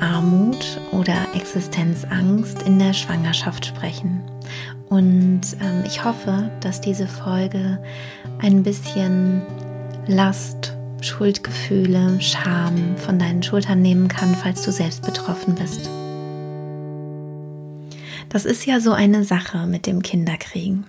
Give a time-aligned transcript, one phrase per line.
[0.00, 4.22] Armut oder Existenzangst in der Schwangerschaft sprechen.
[4.88, 7.78] Und ähm, ich hoffe, dass diese Folge
[8.38, 9.42] ein bisschen
[10.06, 15.88] Last, Schuldgefühle, Scham von deinen Schultern nehmen kann, falls du selbst betroffen bist.
[18.28, 20.84] Das ist ja so eine Sache mit dem Kinderkriegen.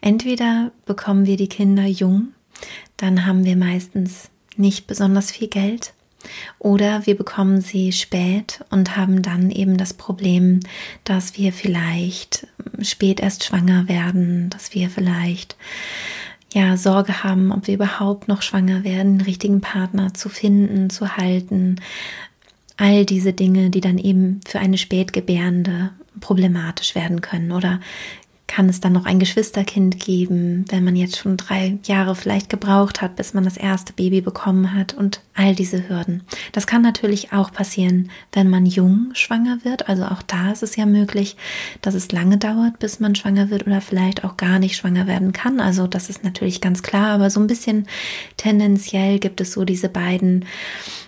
[0.00, 2.28] Entweder bekommen wir die Kinder jung,
[2.96, 5.94] dann haben wir meistens nicht besonders viel Geld
[6.58, 10.60] oder wir bekommen sie spät und haben dann eben das Problem,
[11.04, 12.46] dass wir vielleicht
[12.80, 15.56] spät erst schwanger werden, dass wir vielleicht
[16.52, 21.16] ja Sorge haben, ob wir überhaupt noch schwanger werden, den richtigen Partner zu finden, zu
[21.16, 21.76] halten.
[22.76, 27.80] All diese Dinge, die dann eben für eine Spätgebärende problematisch werden können oder
[28.52, 33.00] kann es dann noch ein Geschwisterkind geben, wenn man jetzt schon drei Jahre vielleicht gebraucht
[33.00, 36.22] hat, bis man das erste Baby bekommen hat und all diese Hürden.
[36.52, 39.88] Das kann natürlich auch passieren, wenn man jung schwanger wird.
[39.88, 41.38] Also auch da ist es ja möglich,
[41.80, 45.32] dass es lange dauert, bis man schwanger wird oder vielleicht auch gar nicht schwanger werden
[45.32, 45.58] kann.
[45.58, 47.86] Also das ist natürlich ganz klar, aber so ein bisschen
[48.36, 50.44] tendenziell gibt es so diese beiden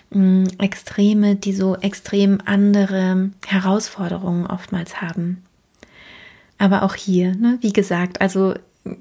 [0.09, 5.43] mh, mm, Extreme, die so extrem andere Herausforderungen oftmals haben.
[6.57, 8.53] Aber auch hier, ne, wie gesagt, also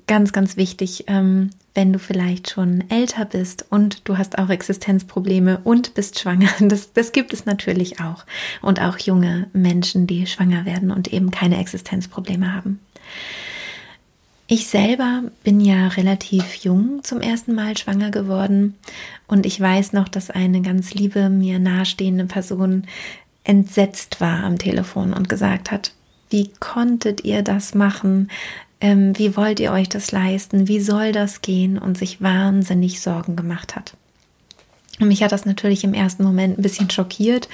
[0.07, 5.61] ganz, ganz wichtig, ähm, wenn du vielleicht schon älter bist und du hast auch Existenzprobleme
[5.65, 6.49] und bist schwanger.
[6.61, 8.25] Das, das gibt es natürlich auch.
[8.63, 12.81] Und auch junge Menschen, die schwanger werden und eben keine Existenzprobleme haben.
[14.47, 18.75] Ich selber bin ja relativ jung zum ersten Mal schwanger geworden
[19.27, 22.87] und ich weiß noch, dass eine ganz liebe, mir nahestehende Person
[23.43, 25.93] entsetzt war am Telefon und gesagt hat,
[26.31, 28.31] wie konntet ihr das machen?
[28.81, 30.69] Ähm, wie wollt ihr euch das leisten?
[30.69, 31.79] Wie soll das gehen?
[31.79, 33.97] Und sich wahnsinnig Sorgen gemacht hat.
[35.01, 37.49] Mich hat das natürlich im ersten Moment ein bisschen schockiert,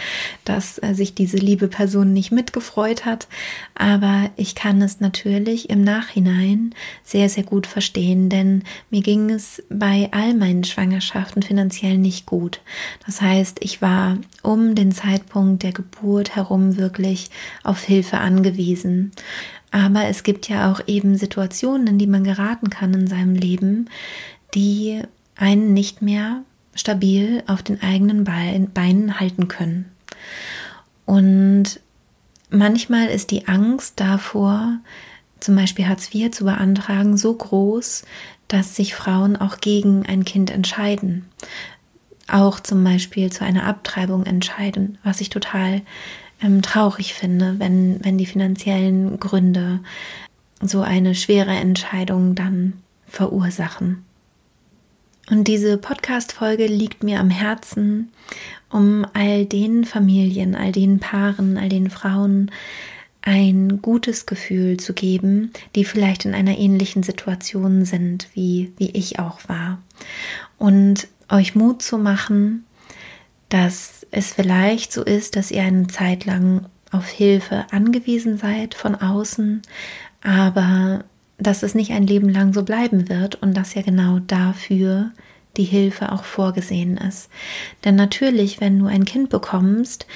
[0.45, 3.29] dass äh, sich diese liebe Person nicht mitgefreut hat.
[3.75, 9.63] Aber ich kann es natürlich im Nachhinein sehr, sehr gut verstehen, denn mir ging es
[9.71, 12.61] bei all meinen Schwangerschaften finanziell nicht gut.
[13.07, 17.31] Das heißt, ich war um den Zeitpunkt der Geburt herum wirklich
[17.65, 19.13] auf Hilfe angewiesen.
[19.71, 23.89] Aber es gibt ja auch eben Situationen, in die man geraten kann in seinem Leben,
[24.55, 25.01] die
[25.37, 26.43] einen nicht mehr
[26.81, 29.91] stabil auf den eigenen Beinen halten können.
[31.05, 31.81] Und
[32.51, 34.79] manchmal ist die Angst davor,
[35.39, 38.05] zum Beispiel Hartz IV zu beantragen, so groß,
[38.49, 41.27] dass sich Frauen auch gegen ein Kind entscheiden.
[42.29, 45.83] Auch zum Beispiel zu einer Abtreibung entscheiden, was ich total
[46.43, 49.81] ähm, traurig finde, wenn, wenn die finanziellen Gründe
[50.61, 52.75] so eine schwere Entscheidung dann
[53.07, 54.05] verursachen.
[55.31, 58.11] Und diese Podcast-Folge liegt mir am Herzen,
[58.69, 62.51] um all den Familien, all den Paaren, all den Frauen
[63.23, 69.21] ein gutes Gefühl zu geben, die vielleicht in einer ähnlichen Situation sind, wie, wie ich
[69.21, 69.81] auch war.
[70.59, 72.65] Und euch Mut zu machen,
[73.51, 78.97] dass es vielleicht so ist, dass ihr eine Zeit lang auf Hilfe angewiesen seid von
[78.97, 79.63] außen,
[80.23, 81.05] aber
[81.41, 85.11] dass es nicht ein Leben lang so bleiben wird und dass ja genau dafür
[85.57, 87.29] die Hilfe auch vorgesehen ist.
[87.85, 90.07] Denn natürlich, wenn du ein Kind bekommst,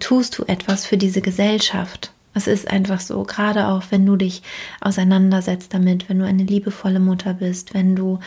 [0.00, 2.12] tust du etwas für diese Gesellschaft.
[2.34, 4.42] Es ist einfach so, gerade auch wenn du dich
[4.80, 8.20] auseinandersetzt damit, wenn du eine liebevolle Mutter bist, wenn du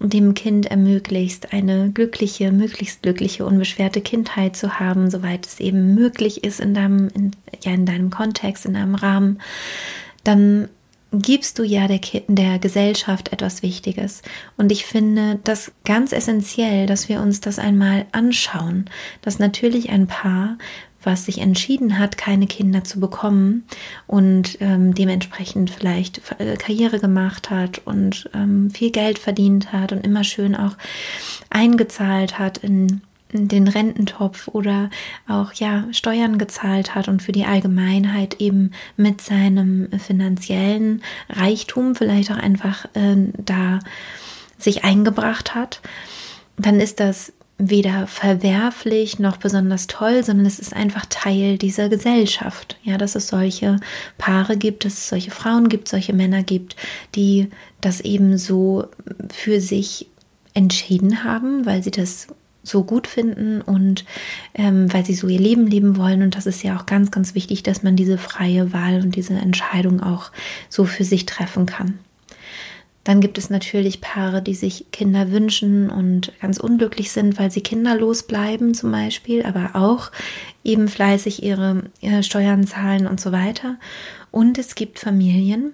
[0.00, 6.42] dem Kind ermöglicht, eine glückliche, möglichst glückliche, unbeschwerte Kindheit zu haben, soweit es eben möglich
[6.42, 7.30] ist in deinem, in,
[7.62, 9.40] ja, in deinem Kontext, in deinem Rahmen,
[10.24, 10.68] dann
[11.12, 14.22] gibst du ja der, der Gesellschaft etwas Wichtiges.
[14.56, 18.86] Und ich finde das ganz essentiell, dass wir uns das einmal anschauen,
[19.20, 20.56] dass natürlich ein Paar,
[21.02, 23.64] was sich entschieden hat, keine Kinder zu bekommen
[24.06, 30.06] und ähm, dementsprechend vielleicht äh, Karriere gemacht hat und ähm, viel Geld verdient hat und
[30.06, 30.76] immer schön auch
[31.50, 34.90] eingezahlt hat in den Rententopf oder
[35.26, 42.30] auch ja Steuern gezahlt hat und für die Allgemeinheit eben mit seinem finanziellen Reichtum vielleicht
[42.30, 43.80] auch einfach äh, da
[44.58, 45.80] sich eingebracht hat,
[46.56, 52.76] dann ist das weder verwerflich noch besonders toll, sondern es ist einfach Teil dieser Gesellschaft.
[52.82, 53.76] Ja, dass es solche
[54.18, 56.76] Paare gibt, dass es solche Frauen gibt, solche Männer gibt,
[57.14, 57.50] die
[57.80, 58.86] das eben so
[59.32, 60.08] für sich
[60.54, 62.28] entschieden haben, weil sie das
[62.62, 64.04] so gut finden und
[64.54, 66.22] ähm, weil sie so ihr Leben leben wollen.
[66.22, 69.34] Und das ist ja auch ganz, ganz wichtig, dass man diese freie Wahl und diese
[69.34, 70.30] Entscheidung auch
[70.68, 71.98] so für sich treffen kann.
[73.04, 77.60] Dann gibt es natürlich Paare, die sich Kinder wünschen und ganz unglücklich sind, weil sie
[77.60, 80.12] kinderlos bleiben zum Beispiel, aber auch
[80.62, 83.76] eben fleißig ihre, ihre Steuern zahlen und so weiter.
[84.30, 85.72] Und es gibt Familien,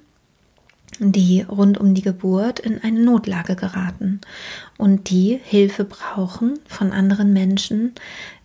[0.99, 4.21] die rund um die Geburt in eine Notlage geraten
[4.77, 7.95] und die Hilfe brauchen von anderen Menschen,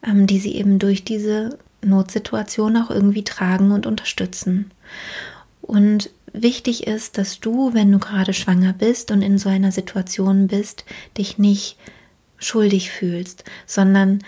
[0.05, 4.71] ähm, die sie eben durch diese Notsituation auch irgendwie tragen und unterstützen.
[5.61, 10.47] Und wichtig ist, dass du, wenn du gerade schwanger bist und in so einer Situation
[10.47, 10.85] bist,
[11.17, 11.77] dich nicht
[12.38, 14.19] schuldig fühlst, sondern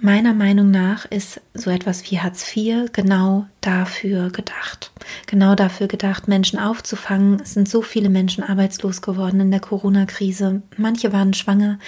[0.00, 4.92] Meiner Meinung nach ist so etwas wie Hartz IV genau dafür gedacht.
[5.26, 7.40] Genau dafür gedacht, Menschen aufzufangen.
[7.40, 10.62] Es sind so viele Menschen arbeitslos geworden in der Corona-Krise.
[10.76, 11.80] Manche waren schwanger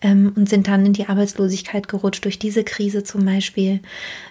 [0.00, 3.80] ähm, und sind dann in die Arbeitslosigkeit gerutscht durch diese Krise zum Beispiel.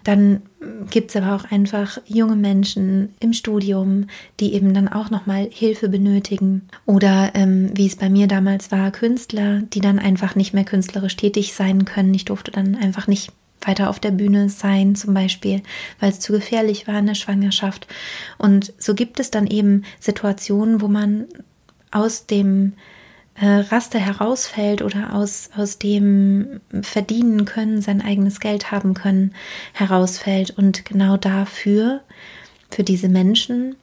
[0.04, 0.42] Dann
[0.90, 4.08] gibt es aber auch einfach junge Menschen im Studium,
[4.40, 6.68] die eben dann auch nochmal Hilfe benötigen.
[6.86, 11.16] Oder ähm, wie es bei mir damals war, Künstler, die dann einfach nicht mehr künstlerisch
[11.16, 12.14] tätig sein können.
[12.14, 13.32] Ich durfte dann einfach nicht
[13.62, 15.62] weiter auf der Bühne sein, zum Beispiel,
[16.00, 17.88] weil es zu gefährlich war in der Schwangerschaft.
[18.38, 21.26] Und so gibt es dann eben Situationen, wo man
[21.92, 22.74] aus dem
[23.48, 29.34] Raster herausfällt oder aus, aus dem verdienen können, sein eigenes Geld haben können,
[29.74, 30.52] herausfällt.
[30.52, 32.02] Und genau dafür,
[32.70, 33.76] für diese Menschen,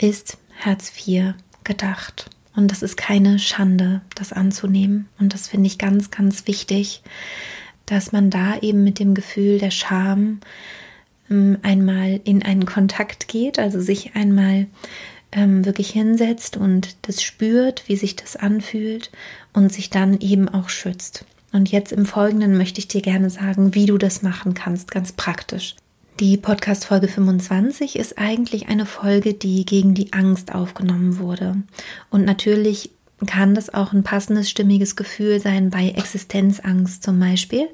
[0.00, 1.34] ist Herz IV
[1.64, 2.30] gedacht.
[2.56, 5.08] Und das ist keine Schande, das anzunehmen.
[5.18, 7.02] Und das finde ich ganz, ganz wichtig,
[7.86, 10.40] dass man da eben mit dem Gefühl der Scham
[11.30, 14.66] ähm, einmal in einen Kontakt geht, also sich einmal
[15.34, 19.10] ähm, wirklich hinsetzt und das spürt, wie sich das anfühlt
[19.52, 21.24] und sich dann eben auch schützt.
[21.52, 25.12] Und jetzt im Folgenden möchte ich dir gerne sagen, wie du das machen kannst, ganz
[25.12, 25.76] praktisch.
[26.20, 31.56] Die Podcast Folge 25 ist eigentlich eine Folge, die gegen die Angst aufgenommen wurde.
[32.10, 32.90] Und natürlich
[33.26, 37.68] kann das auch ein passendes, stimmiges Gefühl sein bei Existenzangst zum Beispiel.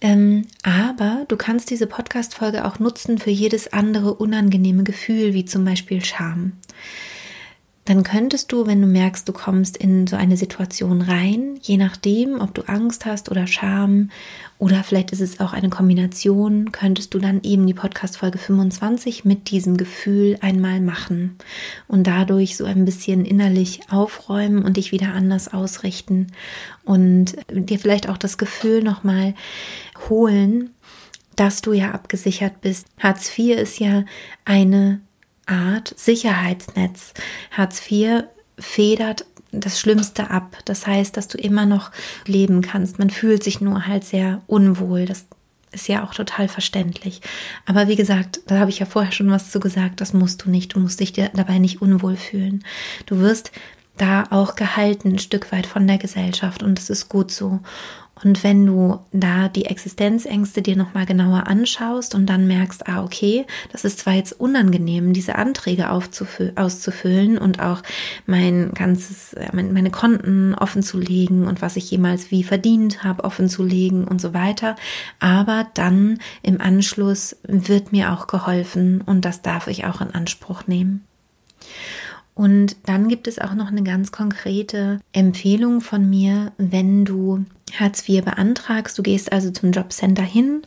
[0.00, 5.64] Ähm, aber du kannst diese Podcast-Folge auch nutzen für jedes andere unangenehme Gefühl, wie zum
[5.64, 6.52] Beispiel Scham
[7.86, 12.40] dann könntest du, wenn du merkst, du kommst in so eine Situation rein, je nachdem,
[12.40, 14.10] ob du Angst hast oder Scham
[14.58, 19.24] oder vielleicht ist es auch eine Kombination, könntest du dann eben die Podcast Folge 25
[19.24, 21.36] mit diesem Gefühl einmal machen
[21.86, 26.32] und dadurch so ein bisschen innerlich aufräumen und dich wieder anders ausrichten
[26.84, 29.34] und dir vielleicht auch das Gefühl nochmal
[30.08, 30.70] holen,
[31.36, 32.88] dass du ja abgesichert bist.
[32.98, 34.04] Hartz IV ist ja
[34.44, 35.00] eine
[35.46, 37.14] Art Sicherheitsnetz.
[37.50, 38.24] Hartz IV
[38.58, 40.56] federt das Schlimmste ab.
[40.64, 41.90] Das heißt, dass du immer noch
[42.26, 42.98] leben kannst.
[42.98, 45.06] Man fühlt sich nur halt sehr unwohl.
[45.06, 45.26] Das
[45.72, 47.20] ist ja auch total verständlich.
[47.64, 50.50] Aber wie gesagt, da habe ich ja vorher schon was zu gesagt, das musst du
[50.50, 50.74] nicht.
[50.74, 52.64] Du musst dich dabei nicht unwohl fühlen.
[53.06, 53.52] Du wirst
[53.96, 57.60] da auch gehalten, ein Stück weit von der Gesellschaft und das ist gut so.
[58.24, 63.44] Und wenn du da die Existenzängste dir nochmal genauer anschaust und dann merkst, ah, okay,
[63.72, 67.82] das ist zwar jetzt unangenehm, diese Anträge auszufüllen und auch
[68.24, 73.22] mein ganzes, äh, meine Konten offen zu legen und was ich jemals wie verdient habe,
[73.22, 74.76] offen zu legen und so weiter.
[75.20, 80.66] Aber dann im Anschluss wird mir auch geholfen und das darf ich auch in Anspruch
[80.66, 81.04] nehmen.
[82.36, 88.06] Und dann gibt es auch noch eine ganz konkrete Empfehlung von mir, wenn du Hartz
[88.06, 88.98] IV beantragst.
[88.98, 90.60] Du gehst also zum Jobcenter hin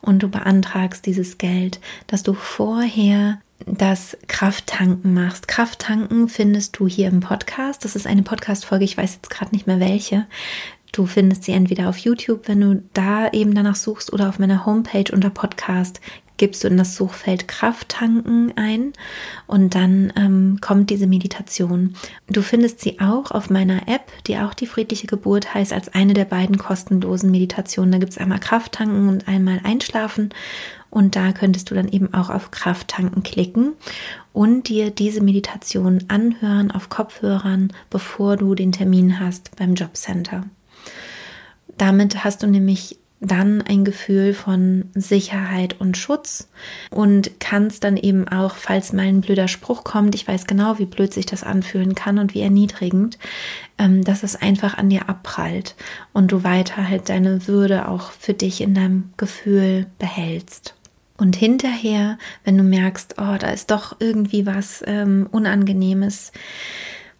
[0.00, 5.48] und du beantragst dieses Geld, dass du vorher das Krafttanken machst.
[5.48, 7.84] Krafttanken findest du hier im Podcast.
[7.84, 10.26] Das ist eine Podcast-Folge, ich weiß jetzt gerade nicht mehr welche.
[10.96, 14.64] Du findest sie entweder auf YouTube, wenn du da eben danach suchst, oder auf meiner
[14.64, 16.00] Homepage unter Podcast
[16.38, 18.94] gibst du in das Suchfeld Kraft tanken ein
[19.46, 21.94] und dann ähm, kommt diese Meditation.
[22.28, 26.14] Du findest sie auch auf meiner App, die auch die friedliche Geburt heißt, als eine
[26.14, 27.92] der beiden kostenlosen Meditationen.
[27.92, 30.30] Da gibt es einmal Kraft tanken und einmal Einschlafen.
[30.88, 33.74] Und da könntest du dann eben auch auf Kraft tanken klicken
[34.32, 40.44] und dir diese Meditation anhören auf Kopfhörern, bevor du den Termin hast beim Jobcenter.
[41.78, 46.48] Damit hast du nämlich dann ein Gefühl von Sicherheit und Schutz
[46.90, 50.84] und kannst dann eben auch, falls mal ein blöder Spruch kommt, ich weiß genau, wie
[50.84, 53.18] blöd sich das anfühlen kann und wie erniedrigend,
[53.78, 55.76] ähm, dass es einfach an dir abprallt
[56.12, 60.74] und du weiter halt deine Würde auch für dich in deinem Gefühl behältst.
[61.16, 66.32] Und hinterher, wenn du merkst, oh, da ist doch irgendwie was ähm, Unangenehmes,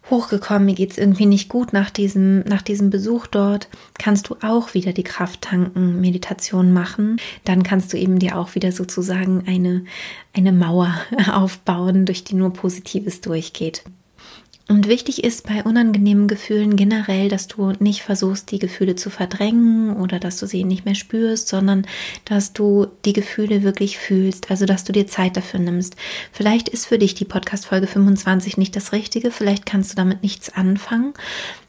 [0.09, 4.35] hochgekommen, mir geht es irgendwie nicht gut nach diesem, nach diesem Besuch dort, kannst du
[4.41, 7.17] auch wieder die Krafttanken Meditation machen.
[7.43, 9.85] Dann kannst du eben dir auch wieder sozusagen eine,
[10.33, 10.95] eine Mauer
[11.31, 13.83] aufbauen, durch die nur Positives durchgeht.
[14.69, 19.95] Und wichtig ist bei unangenehmen Gefühlen generell, dass du nicht versuchst, die Gefühle zu verdrängen
[19.95, 21.87] oder dass du sie nicht mehr spürst, sondern
[22.25, 25.95] dass du die Gefühle wirklich fühlst, also dass du dir Zeit dafür nimmst.
[26.33, 30.49] Vielleicht ist für dich die Podcast-Folge 25 nicht das Richtige, vielleicht kannst du damit nichts
[30.53, 31.13] anfangen.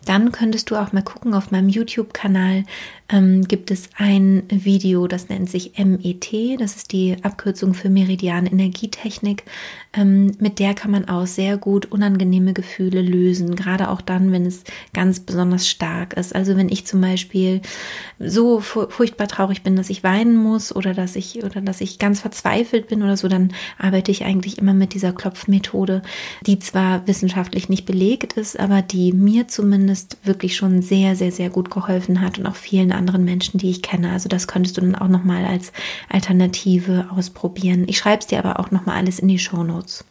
[0.09, 2.65] Dann könntest du auch mal gucken auf meinem YouTube-Kanal,
[3.11, 8.47] ähm, gibt es ein Video, das nennt sich MET, das ist die Abkürzung für Meridian
[8.47, 9.45] Energietechnik.
[9.93, 14.47] Ähm, mit der kann man auch sehr gut unangenehme Gefühle lösen, gerade auch dann, wenn
[14.47, 16.35] es ganz besonders stark ist.
[16.35, 17.61] Also wenn ich zum Beispiel
[18.19, 22.21] so furchtbar traurig bin, dass ich weinen muss oder dass ich oder dass ich ganz
[22.21, 26.01] verzweifelt bin oder so, dann arbeite ich eigentlich immer mit dieser Klopfmethode,
[26.47, 31.51] die zwar wissenschaftlich nicht belegt ist, aber die mir zumindest wirklich schon sehr, sehr, sehr
[31.51, 34.11] gut geholfen hat und auch vielen anderen Menschen, die ich kenne.
[34.13, 35.73] Also das könntest du dann auch nochmal als
[36.09, 37.85] Alternative ausprobieren.
[37.87, 40.05] Ich schreibe es dir aber auch nochmal alles in die Show Notes.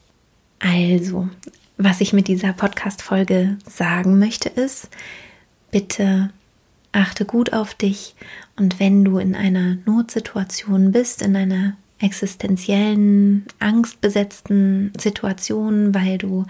[0.59, 1.29] Also,
[1.77, 4.89] was ich mit dieser Podcast-Folge sagen möchte, ist,
[5.71, 6.31] bitte
[6.91, 8.15] achte gut auf dich
[8.55, 16.45] und wenn du in einer Notsituation bist, in einer existenziellen, angstbesetzten Situationen, weil du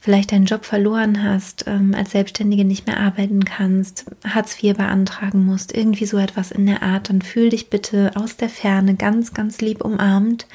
[0.00, 5.44] vielleicht deinen Job verloren hast, ähm, als Selbstständige nicht mehr arbeiten kannst, Hartz IV beantragen
[5.44, 9.34] musst, irgendwie so etwas in der Art, dann fühl dich bitte aus der Ferne ganz,
[9.34, 10.46] ganz lieb umarmt.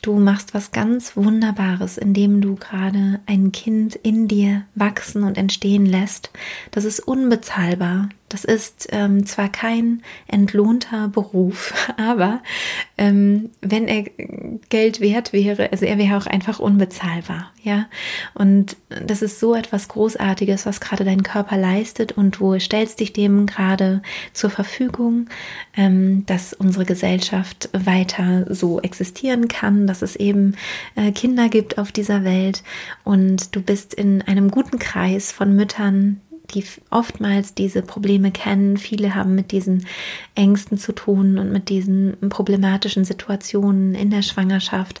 [0.00, 5.86] Du machst was ganz Wunderbares, indem du gerade ein Kind in dir wachsen und entstehen
[5.86, 6.30] lässt.
[6.70, 8.08] Das ist unbezahlbar.
[8.28, 12.42] Das ist ähm, zwar kein entlohnter Beruf, aber
[12.98, 14.04] ähm, wenn er
[14.68, 17.86] Geld wert wäre, also er wäre auch einfach unbezahlbar, ja.
[18.34, 23.12] Und das ist so etwas Großartiges, was gerade dein Körper leistet und du stellst dich
[23.12, 25.28] dem gerade zur Verfügung,
[25.76, 30.56] ähm, dass unsere Gesellschaft weiter so existieren kann, dass es eben
[30.96, 32.62] äh, Kinder gibt auf dieser Welt
[33.04, 36.20] und du bist in einem guten Kreis von Müttern,
[36.54, 38.76] die oftmals diese Probleme kennen.
[38.76, 39.86] Viele haben mit diesen
[40.34, 45.00] Ängsten zu tun und mit diesen problematischen Situationen in der Schwangerschaft.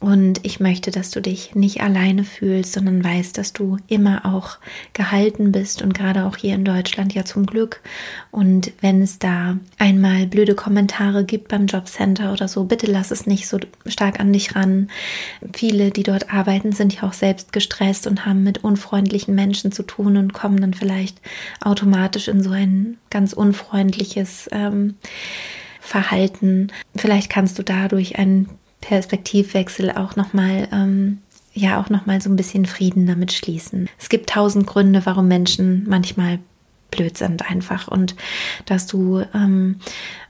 [0.00, 4.56] Und ich möchte, dass du dich nicht alleine fühlst, sondern weißt, dass du immer auch
[4.94, 7.82] gehalten bist und gerade auch hier in Deutschland ja zum Glück.
[8.30, 13.26] Und wenn es da einmal blöde Kommentare gibt beim Jobcenter oder so, bitte lass es
[13.26, 14.88] nicht so stark an dich ran.
[15.52, 19.82] Viele, die dort arbeiten, sind ja auch selbst gestresst und haben mit unfreundlichen Menschen zu
[19.82, 21.20] tun und kommen dann vielleicht
[21.60, 24.94] automatisch in so ein ganz unfreundliches ähm,
[25.78, 26.68] Verhalten.
[26.96, 28.48] Vielleicht kannst du dadurch ein
[28.80, 31.18] Perspektivwechsel auch nochmal, ähm,
[31.52, 33.88] ja, auch nochmal so ein bisschen Frieden damit schließen.
[33.98, 36.38] Es gibt tausend Gründe, warum Menschen manchmal
[36.90, 38.14] blöd sind einfach und
[38.66, 39.76] dass du ähm,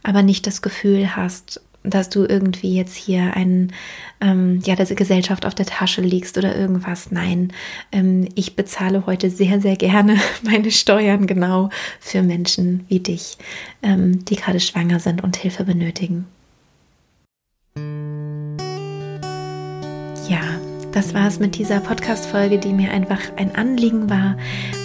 [0.02, 3.72] aber nicht das Gefühl hast, dass du irgendwie jetzt hier ein,
[4.20, 7.10] ähm, ja, der Gesellschaft auf der Tasche liegst oder irgendwas.
[7.10, 7.52] Nein,
[7.90, 13.38] ähm, ich bezahle heute sehr, sehr gerne meine Steuern genau für Menschen wie dich,
[13.82, 16.26] ähm, die gerade schwanger sind und Hilfe benötigen.
[21.14, 24.36] War es mit dieser Podcast-Folge, die mir einfach ein Anliegen war,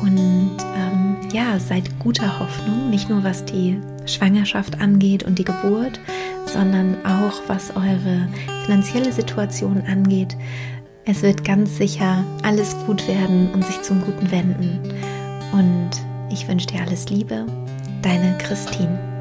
[0.00, 5.98] und ähm, ja, seid guter Hoffnung, nicht nur was die Schwangerschaft angeht und die Geburt,
[6.46, 8.28] sondern auch was eure
[8.64, 10.36] finanzielle Situation angeht.
[11.10, 14.78] Es wird ganz sicher alles gut werden und sich zum Guten wenden.
[15.52, 15.90] Und
[16.30, 17.46] ich wünsche dir alles Liebe,
[18.02, 19.17] deine Christine.